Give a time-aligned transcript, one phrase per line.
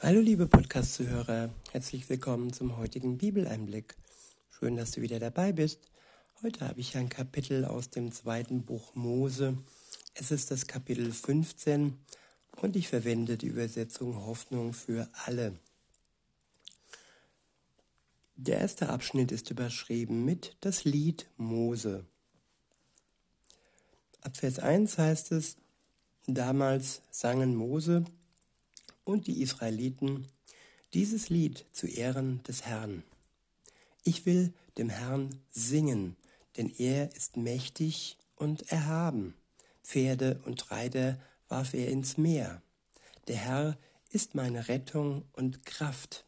[0.00, 3.96] Hallo liebe Podcast-Zuhörer, herzlich willkommen zum heutigen Bibeleinblick.
[4.48, 5.80] Schön, dass du wieder dabei bist.
[6.40, 9.58] Heute habe ich ein Kapitel aus dem zweiten Buch Mose.
[10.14, 11.98] Es ist das Kapitel 15
[12.52, 15.52] und ich verwende die Übersetzung Hoffnung für alle.
[18.36, 22.06] Der erste Abschnitt ist überschrieben mit das Lied Mose.
[24.20, 25.56] Ab Vers 1 heißt es,
[26.28, 28.04] damals sangen Mose
[29.08, 30.28] und die Israeliten
[30.92, 33.02] dieses Lied zu Ehren des Herrn.
[34.04, 36.16] Ich will dem Herrn singen,
[36.56, 39.34] denn er ist mächtig und erhaben.
[39.82, 41.18] Pferde und Reiter
[41.48, 42.62] warf er ins Meer.
[43.28, 43.78] Der Herr
[44.10, 46.26] ist meine Rettung und Kraft.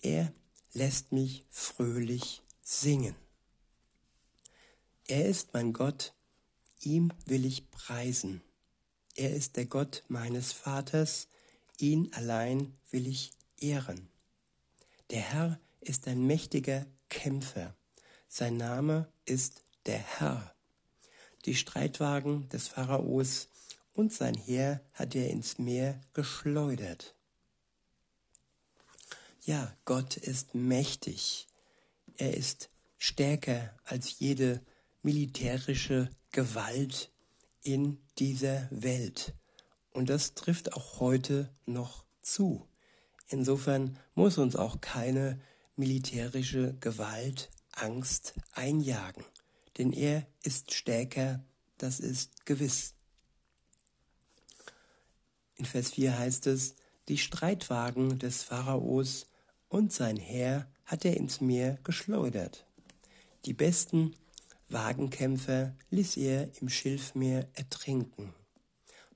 [0.00, 0.32] Er
[0.72, 3.16] lässt mich fröhlich singen.
[5.06, 6.14] Er ist mein Gott,
[6.80, 8.40] ihm will ich preisen.
[9.14, 11.28] Er ist der Gott meines Vaters,
[11.78, 14.08] ihn allein will ich ehren.
[15.10, 17.74] Der Herr ist ein mächtiger Kämpfer.
[18.28, 20.54] Sein Name ist der Herr.
[21.46, 23.48] Die Streitwagen des Pharaos
[23.94, 27.14] und sein Heer hat er ins Meer geschleudert.
[29.44, 31.46] Ja, Gott ist mächtig.
[32.18, 32.68] Er ist
[32.98, 34.60] stärker als jede
[35.02, 37.10] militärische Gewalt
[37.62, 39.32] in dieser Welt.
[39.98, 42.68] Und das trifft auch heute noch zu.
[43.26, 45.40] Insofern muss uns auch keine
[45.74, 49.24] militärische Gewalt Angst einjagen,
[49.76, 51.42] denn er ist stärker,
[51.78, 52.94] das ist gewiss.
[55.56, 56.76] In Vers 4 heißt es,
[57.08, 59.26] die Streitwagen des Pharaos
[59.68, 62.64] und sein Heer hat er ins Meer geschleudert.
[63.46, 64.14] Die besten
[64.68, 68.32] Wagenkämpfer ließ er im Schilfmeer ertrinken.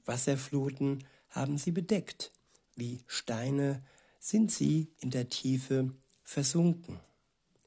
[0.05, 2.33] Wasserfluten haben sie bedeckt,
[2.75, 3.83] wie Steine
[4.19, 7.00] sind sie in der Tiefe versunken.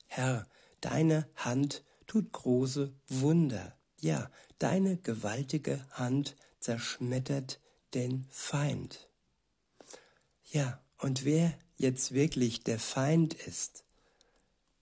[0.08, 0.48] Herr,
[0.82, 4.30] deine Hand tut große Wunder, ja,
[4.60, 7.60] deine gewaltige Hand zerschmettert
[7.94, 9.10] den Feind.
[10.46, 13.84] Ja, und wer jetzt wirklich der Feind ist,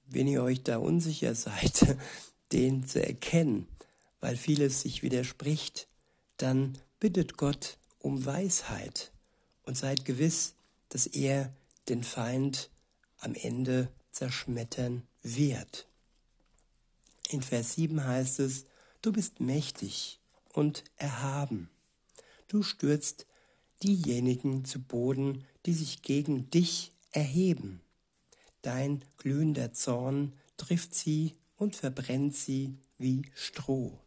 [0.06, 1.97] wenn ihr euch da unsicher seid,
[2.52, 3.68] den zu erkennen,
[4.19, 5.88] weil vieles sich widerspricht,
[6.38, 9.12] dann bittet Gott um Weisheit
[9.64, 10.53] und seid gewiss,
[10.88, 11.53] dass er
[11.90, 12.69] den Feind
[13.19, 15.86] am Ende zerschmettern wird.
[17.28, 18.68] In Vers 7 heißt es,
[19.02, 20.22] du bist mächtig
[20.53, 21.69] und erhaben.
[22.47, 23.25] Du stürzt
[23.84, 27.81] diejenigen zu Boden, die sich gegen dich erheben.
[28.62, 34.00] Dein glühender Zorn trifft sie und verbrennt sie wie Stroh.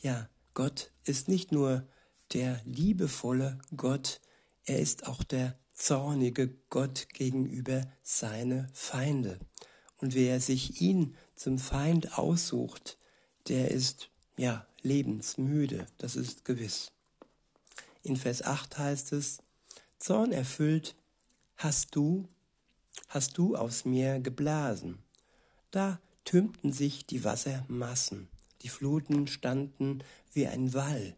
[0.00, 1.86] Ja, Gott ist nicht nur
[2.32, 4.20] der liebevolle Gott,
[4.64, 9.38] er ist auch der zornige Gott gegenüber seine Feinde.
[9.96, 12.98] Und wer sich ihn zum Feind aussucht,
[13.48, 16.92] der ist ja lebensmüde, das ist gewiss.
[18.02, 19.38] In Vers 8 heißt es,
[19.98, 20.96] Zorn erfüllt
[21.56, 22.26] hast du,
[23.08, 25.02] hast du aus mir geblasen.
[25.70, 28.28] Da türmten sich die Wassermassen.
[28.62, 31.14] Die Fluten standen wie ein Wall,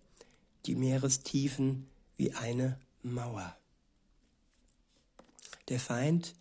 [0.66, 3.56] die Meerestiefen wie eine Mauer.
[5.68, 6.34] Der Feind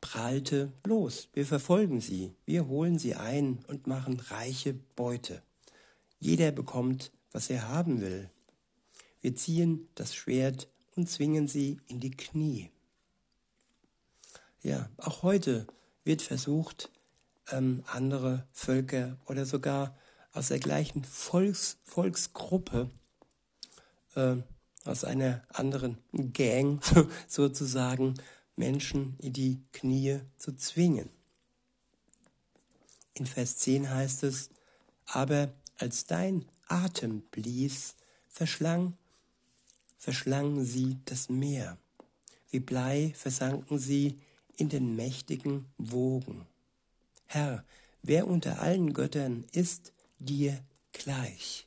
[0.00, 5.42] prahlte los, wir verfolgen sie, wir holen sie ein und machen reiche Beute.
[6.18, 8.30] Jeder bekommt, was er haben will.
[9.20, 12.70] Wir ziehen das Schwert und zwingen sie in die Knie.
[14.62, 15.66] Ja, auch heute
[16.04, 16.90] wird versucht,
[17.50, 19.96] ähm, andere Völker oder sogar
[20.36, 22.90] aus der gleichen Volks, Volksgruppe,
[24.14, 24.36] äh,
[24.84, 26.82] aus einer anderen Gang
[27.26, 28.14] sozusagen,
[28.54, 31.10] Menschen in die Knie zu zwingen.
[33.14, 34.50] In Vers 10 heißt es,
[35.06, 37.96] aber als dein Atem blies,
[38.28, 38.94] verschlang,
[39.98, 41.78] verschlangen sie das Meer.
[42.50, 44.18] Wie Blei versanken sie
[44.56, 46.46] in den mächtigen Wogen.
[47.26, 47.64] Herr,
[48.02, 51.66] wer unter allen Göttern ist, dir gleich.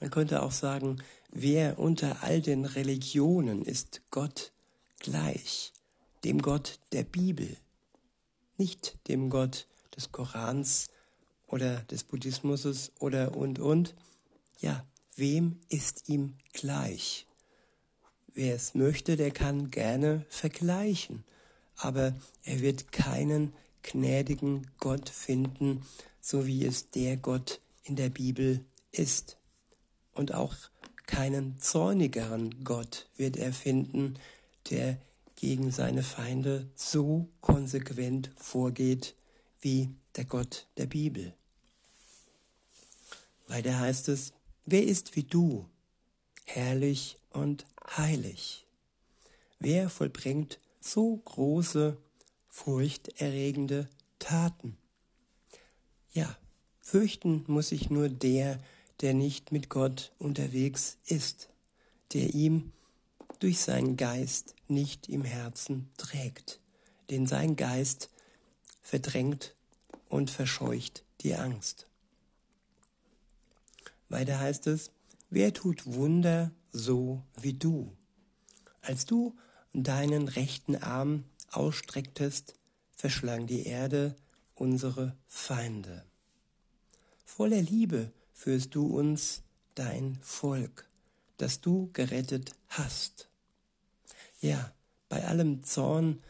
[0.00, 4.52] Man könnte auch sagen, wer unter all den Religionen ist Gott
[4.98, 5.72] gleich,
[6.24, 7.56] dem Gott der Bibel,
[8.58, 9.66] nicht dem Gott
[9.96, 10.88] des Korans
[11.46, 13.94] oder des Buddhismus oder und und.
[14.58, 14.84] Ja,
[15.14, 17.26] wem ist ihm gleich?
[18.34, 21.24] Wer es möchte, der kann gerne vergleichen,
[21.76, 25.86] aber er wird keinen gnädigen Gott finden,
[26.20, 29.36] so wie es der Gott in der Bibel ist.
[30.12, 30.54] Und auch
[31.06, 34.18] keinen zornigeren Gott wird er finden,
[34.70, 34.98] der
[35.36, 39.14] gegen seine Feinde so konsequent vorgeht
[39.60, 41.34] wie der Gott der Bibel.
[43.46, 44.32] Weiter heißt es,
[44.64, 45.68] wer ist wie du,
[46.44, 47.66] herrlich und
[47.96, 48.66] heilig?
[49.60, 51.96] Wer vollbringt so große,
[52.48, 53.88] furchterregende
[54.18, 54.76] Taten?
[56.12, 56.36] Ja,
[56.86, 58.60] fürchten muss sich nur der,
[59.00, 61.48] der nicht mit Gott unterwegs ist,
[62.12, 62.72] der ihm
[63.40, 66.60] durch seinen Geist nicht im Herzen trägt,
[67.10, 68.08] denn sein Geist
[68.82, 69.56] verdrängt
[70.08, 71.88] und verscheucht die Angst.
[74.08, 74.92] Weiter heißt es,
[75.28, 77.90] wer tut Wunder so wie du?
[78.80, 79.34] Als du
[79.72, 82.54] deinen rechten Arm ausstrecktest,
[82.92, 84.14] verschlang die Erde
[84.54, 86.04] unsere Feinde.
[87.36, 89.42] Voller Liebe führst du uns,
[89.74, 90.86] dein Volk,
[91.36, 93.28] das du gerettet hast.
[94.40, 94.72] Ja,
[95.10, 96.22] bei allem Zorn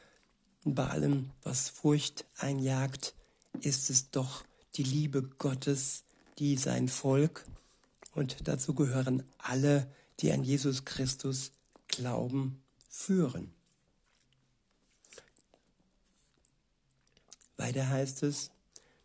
[0.64, 3.14] bei allem, was Furcht einjagt,
[3.61, 4.43] ist es doch
[4.75, 6.03] die Liebe Gottes,
[6.41, 7.47] die sein Volk,
[8.17, 9.88] und dazu gehören alle,
[10.19, 11.53] die an Jesus Christus
[11.87, 13.55] glauben, führen.
[17.56, 18.50] Weiter heißt es,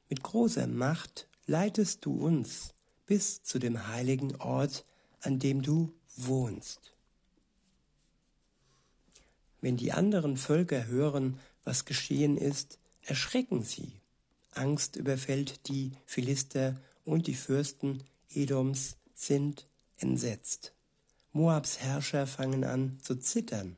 [0.09, 2.73] mit großer Macht leitest du uns
[3.05, 4.85] bis zu dem heiligen Ort,
[5.21, 6.91] an dem du wohnst.
[9.59, 13.99] Wenn die anderen Völker hören, was geschehen ist, erschrecken sie.
[14.53, 19.65] Angst überfällt die Philister und die Fürsten Edoms sind
[19.97, 20.73] entsetzt.
[21.31, 23.77] Moabs Herrscher fangen an zu zittern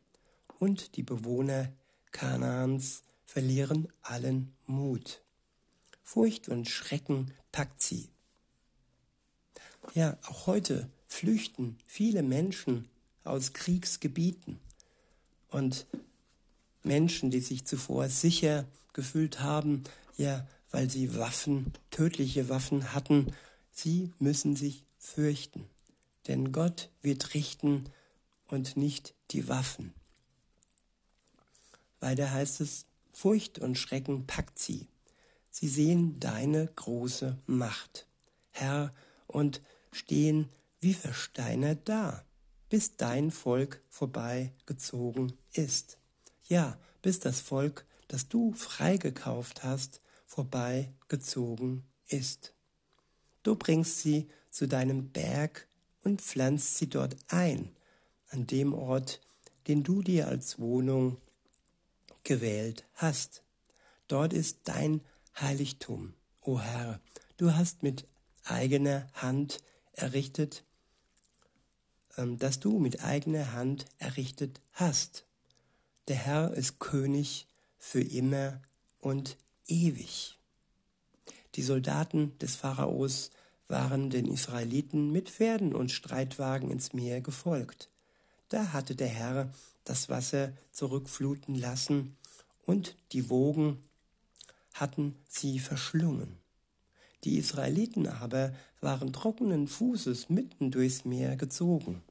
[0.59, 1.71] und die Bewohner
[2.11, 5.22] Kanaans verlieren allen Mut.
[6.03, 8.09] Furcht und Schrecken packt sie.
[9.93, 12.89] Ja, auch heute flüchten viele Menschen
[13.23, 14.59] aus Kriegsgebieten
[15.49, 15.85] und
[16.83, 19.83] Menschen, die sich zuvor sicher gefühlt haben,
[20.17, 23.33] ja, weil sie Waffen, tödliche Waffen hatten,
[23.71, 25.69] sie müssen sich fürchten,
[26.27, 27.85] denn Gott wird richten
[28.47, 29.93] und nicht die Waffen.
[31.99, 34.87] Weiter heißt es, Furcht und Schrecken packt sie.
[35.55, 38.07] Sie sehen deine große Macht,
[38.49, 38.91] Herr,
[39.27, 39.61] und
[39.91, 42.25] stehen wie versteinert da,
[42.69, 45.99] bis dein Volk vorbeigezogen ist.
[46.47, 52.55] Ja, bis das Volk, das du freigekauft hast, vorbeigezogen ist.
[53.43, 55.67] Du bringst sie zu deinem Berg
[56.03, 57.75] und pflanzt sie dort ein,
[58.29, 59.21] an dem Ort,
[59.67, 61.17] den du dir als Wohnung
[62.23, 63.43] gewählt hast.
[64.07, 65.01] Dort ist dein
[65.39, 66.99] Heiligtum, o Herr.
[67.37, 68.05] Du hast mit
[68.43, 69.59] eigener Hand
[69.93, 70.63] errichtet,
[72.17, 75.25] ähm, das du mit eigener Hand errichtet hast.
[76.07, 77.47] Der Herr ist König
[77.79, 78.61] für immer
[78.99, 79.37] und
[79.67, 80.37] ewig.
[81.55, 83.31] Die Soldaten des Pharaos
[83.67, 87.89] waren den Israeliten mit Pferden und Streitwagen ins Meer gefolgt.
[88.49, 89.51] Da hatte der Herr
[89.83, 92.17] das Wasser zurückfluten lassen
[92.65, 93.83] und die Wogen
[94.73, 96.37] hatten sie verschlungen.
[97.23, 102.01] Die Israeliten aber waren trockenen Fußes mitten durchs Meer gezogen.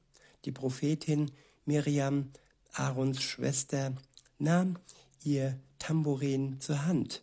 [0.45, 1.31] Die Prophetin
[1.67, 2.31] Miriam,
[2.73, 3.93] Aarons Schwester,
[4.39, 4.79] nahm
[5.23, 7.23] ihr Tambourin zur Hand.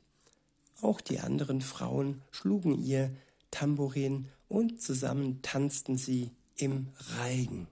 [0.81, 3.12] Auch die anderen Frauen schlugen ihr
[3.51, 7.67] Tambourin und zusammen tanzten sie im Reigen.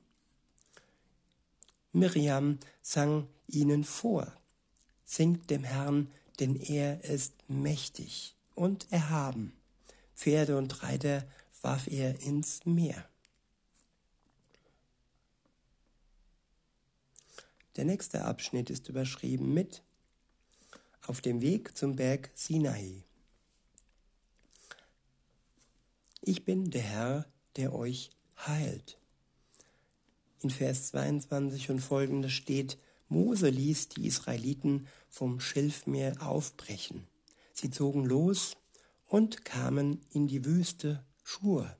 [1.94, 4.32] Miriam sang ihnen vor,
[5.06, 6.10] singt dem Herrn,
[6.40, 9.54] denn er ist mächtig und erhaben.
[10.16, 11.28] Pferde und Reiter
[11.62, 13.08] warf er ins Meer.
[17.76, 19.84] Der nächste Abschnitt ist überschrieben mit
[21.06, 23.04] Auf dem Weg zum Berg Sinai.
[26.22, 27.26] Ich bin der Herr,
[27.56, 28.10] der euch
[28.46, 28.98] heilt.
[30.42, 32.78] In Vers 22 und folgende steht,
[33.10, 37.08] Mose ließ die Israeliten vom Schilfmeer aufbrechen.
[37.54, 38.58] Sie zogen los
[39.06, 41.76] und kamen in die Wüste Schur.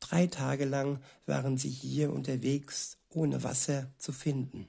[0.00, 4.68] Drei Tage lang waren sie hier unterwegs, ohne Wasser zu finden.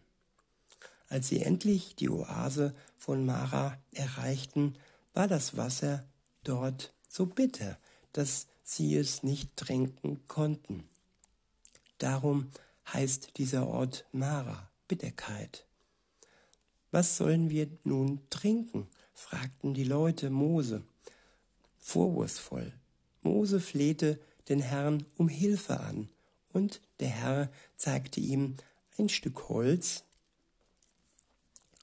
[1.09, 4.75] Als sie endlich die Oase von Mara erreichten,
[5.13, 6.07] war das Wasser
[6.43, 7.77] dort so bitter,
[8.13, 10.89] dass sie es nicht trinken konnten.
[11.97, 12.49] Darum
[12.91, 15.64] heißt dieser Ort Mara, Bitterkeit.
[16.95, 18.87] Was sollen wir nun trinken?
[19.13, 20.81] fragten die Leute Mose
[21.81, 22.71] vorwurfsvoll.
[23.21, 26.07] Mose flehte den Herrn um Hilfe an,
[26.53, 28.55] und der Herr zeigte ihm
[28.97, 30.05] ein Stück Holz,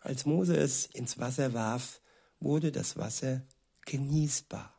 [0.01, 2.01] Als Mose es ins Wasser warf,
[2.41, 3.43] wurde das Wasser
[3.85, 4.75] genießbar.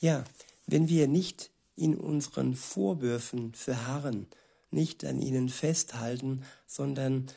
[0.00, 0.22] Ja,
[0.66, 4.26] wenn wir nicht in unseren Vorwürfen verharren,
[4.70, 7.30] nicht an ihnen festhalten, sondern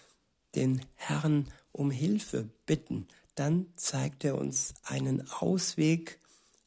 [0.55, 6.19] den Herrn um Hilfe bitten, dann zeigt er uns einen Ausweg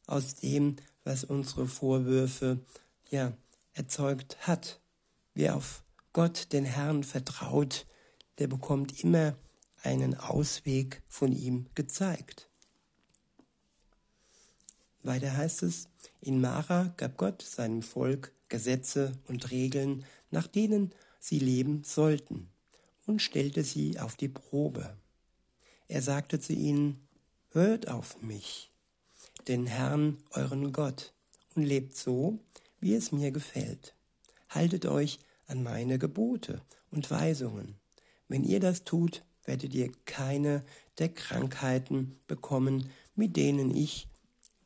[0.07, 2.59] aus dem, was unsere Vorwürfe
[3.09, 3.33] ja
[3.73, 4.79] erzeugt hat.
[5.33, 7.85] Wer auf Gott, den Herrn, vertraut,
[8.39, 9.35] der bekommt immer
[9.83, 12.49] einen Ausweg von ihm gezeigt.
[15.03, 15.87] Weiter heißt es,
[16.21, 22.49] in Mara gab Gott seinem Volk Gesetze und Regeln, nach denen sie leben sollten,
[23.05, 24.97] und stellte sie auf die Probe.
[25.87, 26.99] Er sagte zu ihnen,
[27.51, 28.69] Hört auf mich,
[29.47, 31.13] den Herrn, euren Gott,
[31.55, 32.39] und lebt so,
[32.81, 33.93] wie es mir gefällt.
[34.49, 37.75] Haltet euch an meine Gebote und Weisungen.
[38.27, 40.65] Wenn ihr das tut, werdet ihr keine
[40.97, 44.07] der Krankheiten bekommen, mit denen ich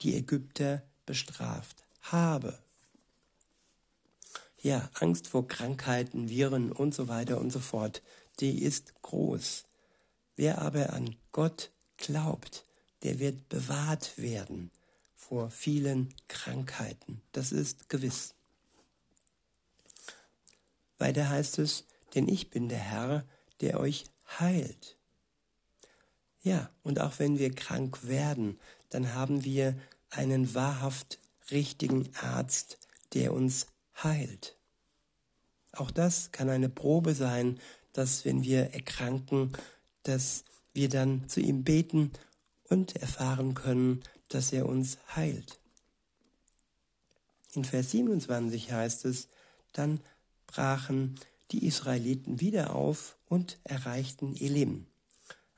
[0.01, 2.57] die Ägypter bestraft habe.
[4.61, 8.01] Ja, Angst vor Krankheiten, Viren und so weiter und so fort,
[8.39, 9.65] die ist groß.
[10.35, 12.65] Wer aber an Gott glaubt,
[13.03, 14.71] der wird bewahrt werden
[15.15, 17.21] vor vielen Krankheiten.
[17.31, 18.33] Das ist gewiss.
[20.97, 23.25] Weiter heißt es, denn ich bin der Herr,
[23.61, 24.05] der euch
[24.39, 24.95] heilt.
[26.41, 29.77] Ja, und auch wenn wir krank werden, dann haben wir
[30.09, 31.19] einen wahrhaft
[31.51, 32.77] richtigen Arzt,
[33.13, 33.67] der uns
[34.01, 34.55] heilt.
[35.71, 37.59] Auch das kann eine Probe sein,
[37.93, 39.53] dass wenn wir erkranken,
[40.03, 40.43] dass
[40.73, 42.11] wir dann zu ihm beten
[42.69, 45.59] und erfahren können, dass er uns heilt.
[47.53, 49.27] In Vers 27 heißt es,
[49.73, 49.99] dann
[50.47, 51.19] brachen
[51.51, 54.85] die Israeliten wieder auf und erreichten Elim,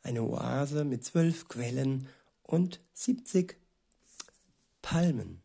[0.03, 2.07] eine Oase mit zwölf Quellen
[2.43, 3.57] und siebzig
[4.81, 5.41] Palmen.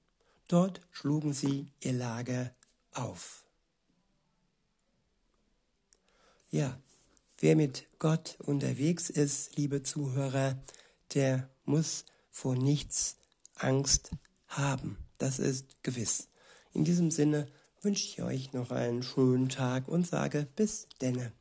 [0.49, 2.55] Dort schlugen sie ihr Lager
[2.93, 3.46] auf.
[6.51, 6.81] Ja,
[7.39, 10.63] wer mit Gott unterwegs ist, liebe Zuhörer,
[11.15, 13.17] der muss vor nichts
[13.57, 14.11] Angst
[14.47, 14.97] haben.
[15.19, 16.29] Das ist gewiss.
[16.73, 17.49] In diesem Sinne
[17.83, 21.33] wünsche ich euch noch einen schönen Tag und sage bis denne.